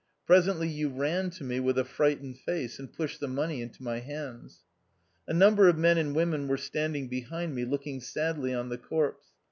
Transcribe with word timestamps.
Presently 0.25 0.67
you 0.67 0.89
ran 0.89 1.29
to 1.29 1.43
me 1.43 1.59
with 1.59 1.77
a 1.77 1.85
frightened 1.85 2.39
face, 2.39 2.79
and 2.79 2.91
pushed 2.91 3.19
the 3.19 3.27
money 3.27 3.61
into 3.61 3.83
my 3.83 3.99
hands. 3.99 4.63
A 5.27 5.31
number 5.33 5.67
of 5.69 5.77
men 5.77 5.99
and 5.99 6.15
women 6.15 6.47
were 6.47 6.57
stand 6.57 6.95
ing 6.95 7.07
behind 7.07 7.53
me, 7.53 7.65
looking 7.65 8.01
sadly 8.01 8.51
on 8.51 8.69
the 8.69 8.79
corpse. 8.79 9.27